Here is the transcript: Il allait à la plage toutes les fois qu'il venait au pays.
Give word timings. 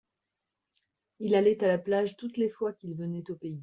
Il 1.19 1.35
allait 1.35 1.63
à 1.63 1.67
la 1.67 1.77
plage 1.77 2.17
toutes 2.17 2.37
les 2.37 2.49
fois 2.49 2.73
qu'il 2.73 2.95
venait 2.95 3.29
au 3.29 3.35
pays. 3.35 3.59